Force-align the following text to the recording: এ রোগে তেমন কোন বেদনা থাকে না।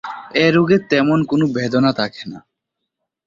এ 0.35 0.45
রোগে 0.55 0.77
তেমন 0.91 1.19
কোন 1.25 1.41
বেদনা 1.55 1.91
থাকে 1.93 2.23
না। 2.31 2.39